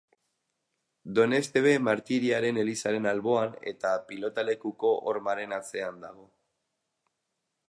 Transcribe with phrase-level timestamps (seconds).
[1.19, 6.31] Doneztebe Martiriaren elizaren alboan eta pilotalekuko hormaren atzean dago.